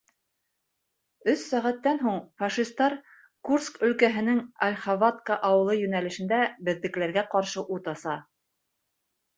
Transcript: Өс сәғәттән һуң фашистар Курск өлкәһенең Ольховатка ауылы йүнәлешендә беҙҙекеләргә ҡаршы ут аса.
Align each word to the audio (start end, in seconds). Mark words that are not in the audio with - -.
Өс 1.33 1.43
сәғәттән 1.55 2.01
һуң 2.05 2.17
фашистар 2.43 2.95
Курск 3.51 3.79
өлкәһенең 3.89 4.43
Ольховатка 4.71 5.41
ауылы 5.53 5.79
йүнәлешендә 5.85 6.43
беҙҙекеләргә 6.71 7.29
ҡаршы 7.37 7.69
ут 7.79 7.95
аса. 7.97 8.23